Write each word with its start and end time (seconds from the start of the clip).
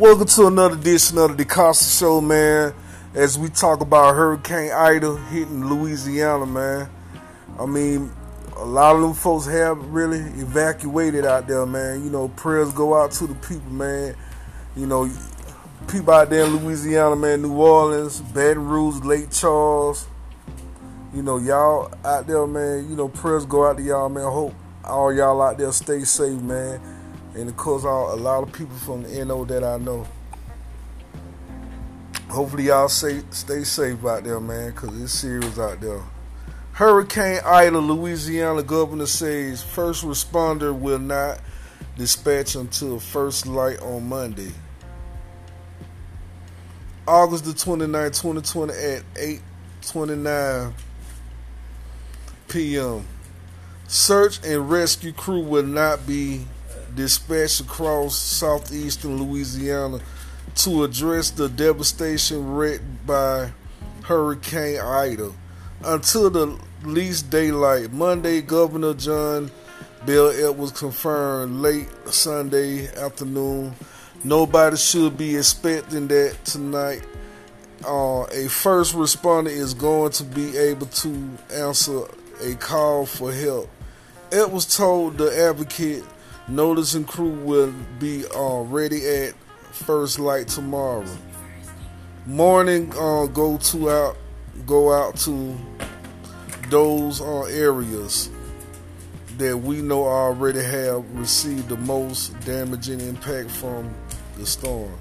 Welcome 0.00 0.26
to 0.26 0.48
another 0.48 0.74
edition 0.74 1.18
of 1.18 1.36
the 1.36 1.44
DeCosta 1.44 2.00
Show, 2.00 2.20
man. 2.20 2.74
As 3.14 3.38
we 3.38 3.48
talk 3.48 3.80
about 3.80 4.16
Hurricane 4.16 4.72
Ida 4.72 5.16
hitting 5.30 5.66
Louisiana, 5.66 6.46
man. 6.46 6.90
I 7.60 7.66
mean, 7.66 8.10
a 8.56 8.64
lot 8.64 8.96
of 8.96 9.02
them 9.02 9.14
folks 9.14 9.46
have 9.46 9.78
really 9.90 10.18
evacuated 10.18 11.24
out 11.24 11.46
there, 11.46 11.64
man. 11.64 12.02
You 12.02 12.10
know, 12.10 12.26
prayers 12.26 12.72
go 12.72 13.00
out 13.00 13.12
to 13.12 13.28
the 13.28 13.36
people, 13.36 13.70
man. 13.70 14.16
You 14.76 14.86
know, 14.86 15.08
people 15.86 16.12
out 16.12 16.28
there 16.28 16.44
in 16.44 16.56
Louisiana, 16.56 17.14
man, 17.14 17.42
New 17.42 17.54
Orleans, 17.54 18.20
Baton 18.20 18.66
Rouge, 18.66 19.00
Lake 19.04 19.30
Charles. 19.30 20.08
You 21.14 21.22
know, 21.22 21.38
y'all 21.38 21.94
out 22.04 22.26
there, 22.26 22.48
man. 22.48 22.90
You 22.90 22.96
know, 22.96 23.06
prayers 23.06 23.46
go 23.46 23.64
out 23.64 23.76
to 23.76 23.82
y'all, 23.84 24.08
man. 24.08 24.24
Hope 24.24 24.54
all 24.82 25.14
y'all 25.14 25.40
out 25.40 25.56
there 25.56 25.70
stay 25.70 26.02
safe, 26.02 26.40
man 26.40 26.93
and 27.34 27.48
of 27.48 27.56
course 27.56 27.84
all, 27.84 28.14
a 28.14 28.16
lot 28.16 28.42
of 28.42 28.52
people 28.52 28.76
from 28.76 29.02
the 29.02 29.24
NO 29.24 29.44
that 29.46 29.64
I 29.64 29.78
know. 29.78 30.06
Hopefully 32.28 32.64
y'all 32.64 32.88
stay 32.88 33.22
stay 33.30 33.64
safe 33.64 34.04
out 34.04 34.24
there, 34.24 34.40
man, 34.40 34.70
because 34.70 35.00
it's 35.00 35.12
serious 35.12 35.58
out 35.58 35.80
there. 35.80 36.02
Hurricane 36.72 37.40
Ida, 37.44 37.78
Louisiana 37.78 38.62
governor 38.62 39.06
says 39.06 39.62
first 39.62 40.04
responder 40.04 40.76
will 40.76 40.98
not 40.98 41.40
dispatch 41.96 42.56
until 42.56 42.98
first 42.98 43.46
light 43.46 43.80
on 43.80 44.08
Monday. 44.08 44.50
August 47.06 47.44
the 47.44 47.52
29th, 47.52 48.20
2020 48.20 48.72
at 48.72 49.14
8:29 49.82 50.72
p.m. 52.48 53.06
Search 53.86 54.44
and 54.44 54.70
rescue 54.70 55.12
crew 55.12 55.40
will 55.40 55.62
not 55.62 56.06
be 56.06 56.46
dispatched 56.94 57.60
across 57.60 58.16
southeastern 58.16 59.22
Louisiana 59.22 60.00
to 60.56 60.84
address 60.84 61.30
the 61.30 61.48
devastation 61.48 62.54
wreaked 62.54 63.06
by 63.06 63.52
Hurricane 64.04 64.80
Ida. 64.80 65.32
Until 65.84 66.30
the 66.30 66.58
least 66.84 67.30
daylight, 67.30 67.92
Monday, 67.92 68.40
Governor 68.40 68.94
John 68.94 69.50
Bel 70.06 70.30
Edwards 70.30 70.72
confirmed 70.72 71.60
late 71.60 71.88
Sunday 72.06 72.88
afternoon. 72.94 73.74
Nobody 74.22 74.76
should 74.76 75.16
be 75.16 75.36
expecting 75.36 76.08
that 76.08 76.44
tonight. 76.44 77.02
Uh, 77.86 78.24
a 78.24 78.48
first 78.48 78.94
responder 78.94 79.48
is 79.48 79.74
going 79.74 80.12
to 80.12 80.24
be 80.24 80.56
able 80.56 80.86
to 80.86 81.30
answer 81.52 82.02
a 82.42 82.54
call 82.54 83.06
for 83.06 83.32
help. 83.32 83.68
Edwards 84.30 84.76
told 84.76 85.18
the 85.18 85.34
advocate 85.38 86.04
Notice 86.46 86.94
and 86.94 87.08
crew 87.08 87.30
will 87.30 87.72
be 87.98 88.26
uh, 88.26 88.60
ready 88.60 89.06
at 89.06 89.34
first 89.72 90.18
light 90.18 90.46
tomorrow. 90.46 91.06
Morning, 92.26 92.92
uh, 92.98 93.26
go 93.26 93.56
to 93.56 93.90
out, 93.90 94.16
go 94.66 94.92
out 94.92 95.16
to 95.18 95.56
those 96.68 97.22
uh, 97.22 97.44
areas 97.44 98.28
that 99.38 99.56
we 99.56 99.80
know 99.80 100.04
already 100.04 100.62
have 100.62 101.10
received 101.18 101.70
the 101.70 101.78
most 101.78 102.38
damaging 102.40 103.00
impact 103.00 103.50
from 103.50 103.94
the 104.36 104.44
storm. 104.44 104.92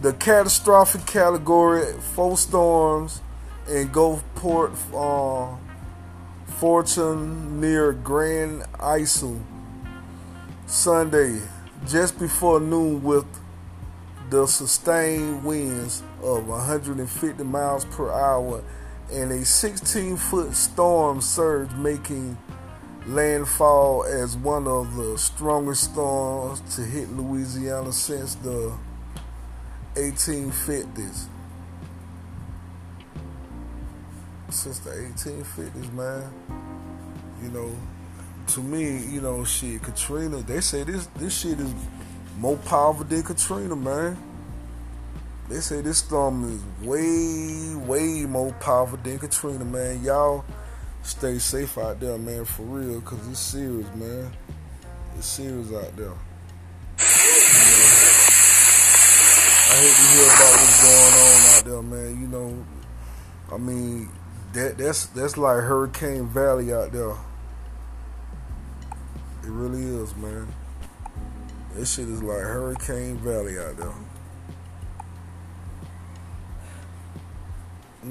The 0.00 0.14
catastrophic 0.14 1.04
category, 1.06 1.92
four 2.14 2.38
storms 2.38 3.20
in 3.68 3.90
Gulfport, 3.90 4.74
uh, 4.94 5.56
Fortune 6.62 7.60
near 7.60 7.92
Grand 7.92 8.62
Isle 8.78 9.40
Sunday, 10.64 11.40
just 11.88 12.20
before 12.20 12.60
noon, 12.60 13.02
with 13.02 13.26
the 14.30 14.46
sustained 14.46 15.42
winds 15.42 16.04
of 16.22 16.46
150 16.46 17.42
miles 17.42 17.84
per 17.86 18.12
hour 18.12 18.62
and 19.10 19.32
a 19.32 19.44
16 19.44 20.16
foot 20.16 20.54
storm 20.54 21.20
surge 21.20 21.72
making 21.72 22.38
landfall 23.06 24.04
as 24.04 24.36
one 24.36 24.68
of 24.68 24.94
the 24.94 25.18
strongest 25.18 25.90
storms 25.90 26.60
to 26.76 26.82
hit 26.82 27.10
Louisiana 27.10 27.90
since 27.90 28.36
the 28.36 28.72
1850s. 29.96 31.26
Since 34.52 34.78
the 34.80 34.90
1850s, 34.90 35.92
man. 35.94 36.30
You 37.42 37.48
know, 37.50 37.74
to 38.48 38.60
me, 38.60 39.04
you 39.06 39.20
know, 39.20 39.44
shit, 39.44 39.82
Katrina. 39.82 40.38
They 40.38 40.60
say 40.60 40.84
this 40.84 41.06
this 41.16 41.40
shit 41.40 41.58
is 41.58 41.72
more 42.38 42.56
powerful 42.58 43.04
than 43.04 43.22
Katrina, 43.22 43.74
man. 43.74 44.16
They 45.48 45.60
say 45.60 45.80
this 45.80 45.98
storm 45.98 46.44
is 46.44 46.86
way, 46.86 47.74
way 47.86 48.26
more 48.26 48.52
powerful 48.60 48.98
than 48.98 49.18
Katrina, 49.18 49.64
man. 49.64 50.02
Y'all 50.02 50.44
stay 51.02 51.38
safe 51.38 51.76
out 51.78 51.98
there, 52.00 52.16
man, 52.18 52.44
for 52.44 52.62
real, 52.62 53.00
cause 53.00 53.26
it's 53.28 53.40
serious, 53.40 53.88
man. 53.94 54.30
It's 55.16 55.26
serious 55.26 55.72
out 55.72 55.96
there. 55.96 56.12
I 59.68 59.74
hate 59.74 59.96
to 59.96 60.02
hear 60.12 60.24
about 60.24 60.54
what's 60.60 60.78
going 60.82 61.14
on 61.14 61.40
out 61.46 61.64
there, 61.64 61.82
man. 61.82 62.20
You 62.20 62.28
know, 62.28 62.66
I 63.50 63.56
mean, 63.56 64.08
that 64.52 64.78
that's 64.78 65.06
that's 65.06 65.36
like 65.36 65.62
Hurricane 65.62 66.26
Valley 66.26 66.72
out 66.72 66.92
there. 66.92 67.16
It 69.42 69.48
really 69.48 69.82
is, 69.82 70.14
man. 70.16 70.46
This 71.74 71.94
shit 71.94 72.08
is 72.08 72.22
like 72.22 72.42
Hurricane 72.42 73.16
Valley 73.18 73.58
out 73.58 73.76
there. 73.76 73.94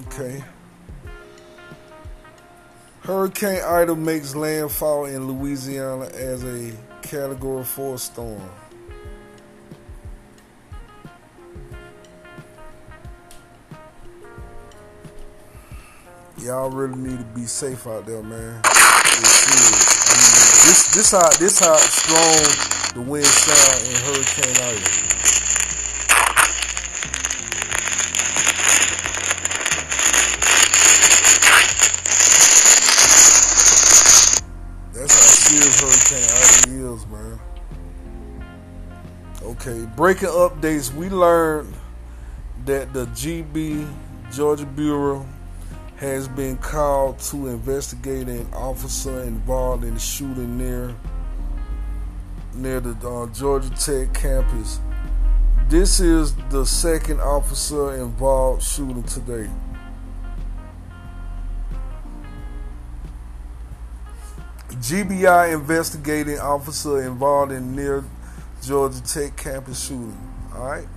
Okay. 0.08 0.44
Hurricane 3.02 3.62
Ida 3.62 3.96
makes 3.96 4.36
landfall 4.36 5.06
in 5.06 5.28
Louisiana 5.28 6.06
as 6.06 6.44
a 6.44 6.72
Category 7.02 7.64
4 7.64 7.98
storm. 7.98 8.50
Y'all 16.44 16.72
really 16.72 16.98
need 16.98 17.20
to 17.20 17.26
be 17.36 17.46
safe 17.46 17.86
out 17.86 18.06
there, 18.06 18.24
man. 18.24 18.62
I 18.64 19.14
mean, 19.20 19.72
this 20.66 20.92
this 20.96 21.12
how 21.12 21.30
this 21.38 21.60
how 21.60 21.76
strong 21.78 22.96
the 22.96 23.02
wind 23.10 23.26
sound 23.26 23.86
in 23.88 23.96
Hurricane 24.02 24.58
Ida. 24.58 24.90
That's 34.94 35.14
how 35.14 35.30
serious 35.46 35.80
Hurricane 35.80 36.30
Ida 36.38 36.94
is, 36.94 37.06
man. 37.08 37.40
Okay, 39.44 39.88
breaking 39.96 40.30
updates. 40.30 40.92
We 40.94 41.10
learned 41.10 41.74
that 42.66 42.94
the 42.94 43.06
GB 43.08 43.88
Georgia 44.32 44.66
Bureau 44.66 45.26
has 46.02 46.28
been 46.28 46.58
called 46.58 47.20
to 47.20 47.46
investigate 47.46 48.28
an 48.28 48.48
officer 48.54 49.22
involved 49.22 49.84
in 49.84 49.94
the 49.94 50.00
shooting 50.00 50.58
near 50.58 50.96
near 52.56 52.80
the 52.80 53.08
uh, 53.08 53.28
Georgia 53.28 53.70
Tech 53.70 54.12
campus. 54.12 54.80
This 55.70 56.00
is 56.00 56.34
the 56.50 56.66
second 56.66 57.22
officer 57.22 57.96
involved 57.98 58.64
shooting 58.64 59.04
today. 59.04 59.48
GBI 64.70 65.54
investigating 65.54 66.40
officer 66.40 67.04
involved 67.04 67.52
in 67.52 67.76
near 67.76 68.04
Georgia 68.64 69.04
Tech 69.04 69.38
campus 69.38 69.86
shooting. 69.86 70.18
All 70.56 70.66
right. 70.66 70.88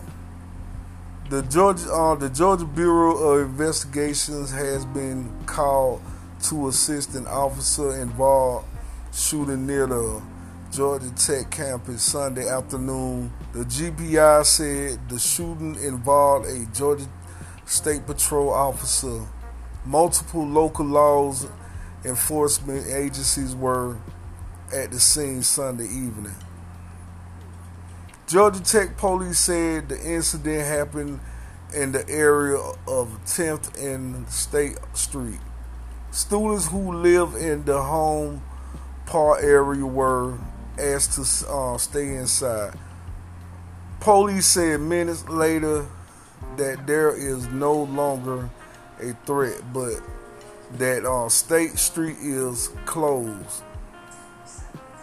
The 1.31 1.41
Georgia, 1.41 1.91
uh, 1.91 2.15
the 2.17 2.29
Georgia 2.29 2.67
Bureau 2.67 3.17
of 3.17 3.49
Investigations 3.49 4.53
has 4.53 4.85
been 4.85 5.33
called 5.47 6.03
to 6.43 6.69
assist 6.69 7.15
an 7.15 7.27
officer 7.27 7.99
involved 7.99 8.67
shooting 9.11 9.67
near 9.67 9.87
the 9.87 10.21
Georgia 10.71 11.11
Tech 11.17 11.51
campus 11.51 12.03
Sunday 12.03 12.47
afternoon. 12.47 13.33
The 13.55 13.61
GBI 13.61 14.45
said 14.45 15.09
the 15.09 15.19
shooting 15.19 15.77
involved 15.77 16.47
a 16.47 16.67
Georgia 16.75 17.07
State 17.65 18.05
Patrol 18.07 18.51
officer. 18.51 19.27
Multiple 19.87 20.47
local 20.47 20.85
laws 20.85 21.47
enforcement 22.05 22.87
agencies 22.87 23.57
were 23.57 23.97
at 24.75 24.91
the 24.91 25.01
scene 25.01 25.43
Sunday 25.43 25.85
evening. 25.85 26.35
Georgia 28.27 28.63
Tech 28.63 28.97
police 28.97 29.39
said 29.39 29.91
the 29.91 30.01
incident 30.01 30.65
happened 30.65 31.21
in 31.75 31.93
the 31.93 32.09
area 32.09 32.57
of 32.89 33.21
10th 33.27 33.79
and 33.79 34.27
State 34.31 34.79
Street. 34.95 35.41
Students 36.11 36.69
who 36.69 36.95
live 36.95 37.35
in 37.35 37.67
the 37.67 37.83
home 37.83 38.43
park 39.05 39.43
area 39.43 39.85
were 39.85 40.39
asked 40.79 41.13
to 41.17 41.53
uh, 41.53 41.77
stay 41.77 42.17
inside. 42.17 42.79
Police 44.01 44.47
said 44.47 44.81
minutes 44.81 45.29
later 45.29 45.87
that 46.57 46.87
there 46.87 47.15
is 47.15 47.49
no 47.49 47.75
longer 47.75 48.49
a 49.03 49.13
threat, 49.27 49.61
but 49.71 50.01
that 50.79 51.05
uh, 51.05 51.29
State 51.29 51.79
Street 51.79 52.17
is 52.21 52.71
closed. 52.87 53.63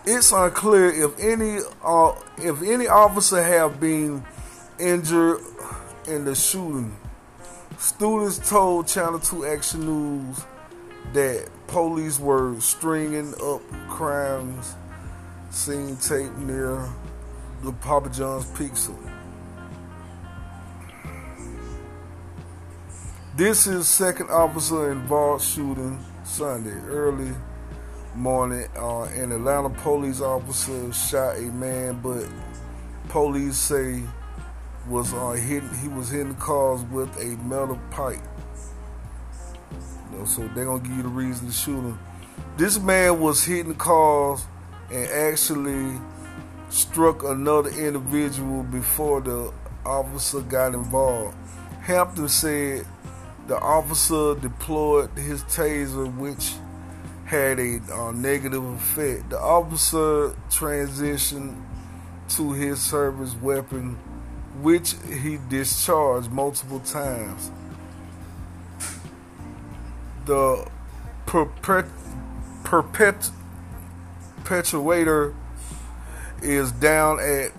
It's 0.03 0.31
unclear 0.31 0.87
if 0.87 1.19
any 1.19 1.59
uh, 1.83 2.13
if 2.37 2.63
any 2.63 2.87
officer 2.87 3.43
have 3.43 3.79
been 3.79 4.23
injured 4.79 5.41
in 6.07 6.25
the 6.25 6.33
shooting. 6.33 6.97
Students 7.77 8.49
told 8.49 8.87
Channel 8.87 9.19
2 9.19 9.45
Action 9.45 9.85
News 9.85 10.43
that 11.13 11.49
police 11.67 12.19
were 12.19 12.59
stringing 12.59 13.35
up 13.43 13.61
crimes 13.89 14.75
scene 15.51 15.95
tape 15.97 16.35
near 16.37 16.89
the 17.61 17.71
Papa 17.73 18.09
John's 18.09 18.45
Pizza. 18.57 18.93
This 23.35 23.67
is 23.67 23.87
second 23.87 24.31
officer 24.31 24.91
involved 24.91 25.43
shooting 25.43 26.03
Sunday 26.23 26.79
early 26.87 27.35
morning. 28.15 28.67
Uh, 28.75 29.03
an 29.03 29.31
Atlanta 29.31 29.69
police 29.69 30.21
officer 30.21 30.91
shot 30.93 31.37
a 31.37 31.41
man, 31.41 31.99
but 32.01 32.27
police 33.09 33.57
say 33.57 34.03
was 34.87 35.13
uh, 35.13 35.31
hitting, 35.31 35.69
he 35.81 35.87
was 35.87 36.09
hitting 36.09 36.35
cars 36.35 36.81
with 36.91 37.15
a 37.17 37.37
metal 37.45 37.79
pipe. 37.91 38.19
You 40.11 40.17
know, 40.17 40.25
so 40.25 40.47
they're 40.49 40.65
gonna 40.65 40.83
give 40.83 40.97
you 40.97 41.03
the 41.03 41.09
reason 41.09 41.47
to 41.47 41.53
shoot 41.53 41.81
him. 41.81 41.99
This 42.57 42.79
man 42.79 43.19
was 43.19 43.43
hitting 43.43 43.75
cars 43.75 44.45
and 44.91 45.07
actually 45.09 45.99
struck 46.69 47.23
another 47.23 47.69
individual 47.69 48.63
before 48.63 49.21
the 49.21 49.53
officer 49.85 50.41
got 50.41 50.73
involved. 50.73 51.35
Hampton 51.81 52.29
said 52.29 52.85
the 53.47 53.57
officer 53.57 54.35
deployed 54.35 55.09
his 55.17 55.43
taser, 55.43 56.13
which 56.17 56.53
had 57.31 57.59
a 57.59 57.79
uh, 57.89 58.11
negative 58.11 58.61
effect. 58.61 59.29
The 59.29 59.39
officer 59.39 60.35
transitioned 60.49 61.63
to 62.31 62.51
his 62.51 62.81
service 62.81 63.33
weapon, 63.35 63.95
which 64.61 64.95
he 65.07 65.39
discharged 65.49 66.29
multiple 66.29 66.81
times. 66.81 67.49
The 70.25 70.69
perpet, 71.25 71.85
perpet, 72.65 73.31
perpetuator 74.43 75.33
is 76.41 76.73
down 76.73 77.21
at 77.21 77.53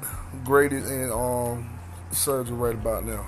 graded 0.44 0.84
in 0.84 1.10
um, 1.10 1.70
surgery 2.10 2.56
right 2.56 2.74
about 2.74 3.06
now. 3.06 3.26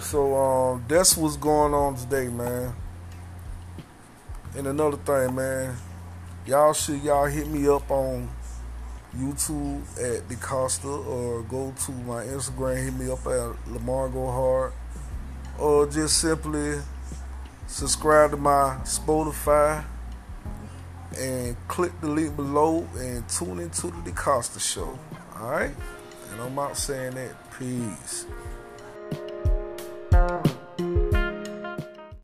So 0.00 0.34
um, 0.34 0.84
that's 0.88 1.16
what's 1.16 1.36
going 1.36 1.72
on 1.72 1.94
today, 1.94 2.26
man. 2.26 2.74
And 4.56 4.66
another 4.66 4.96
thing, 4.96 5.34
man, 5.34 5.76
y'all 6.46 6.72
should 6.72 7.02
y'all 7.02 7.26
hit 7.26 7.46
me 7.48 7.68
up 7.68 7.90
on 7.90 8.28
YouTube 9.16 9.82
at 9.98 10.28
DeCosta 10.28 11.06
or 11.06 11.42
go 11.42 11.72
to 11.86 11.92
my 11.92 12.24
Instagram, 12.24 12.84
hit 12.84 12.94
me 12.94 13.10
up 13.10 13.26
at 13.26 13.72
Lamar 13.72 14.08
Go 14.08 14.26
Hard, 14.26 14.72
or 15.58 15.86
just 15.86 16.20
simply 16.20 16.80
subscribe 17.66 18.30
to 18.30 18.36
my 18.36 18.78
Spotify 18.84 19.84
and 21.18 21.56
click 21.68 21.92
the 22.00 22.08
link 22.08 22.36
below 22.36 22.86
and 22.96 23.28
tune 23.28 23.60
into 23.60 23.88
the 23.88 24.10
DeCosta 24.10 24.60
show. 24.60 24.98
Alright? 25.36 25.74
And 26.32 26.40
I'm 26.40 26.58
out 26.58 26.76
saying 26.76 27.14
that. 27.14 27.34
Peace. 27.58 28.26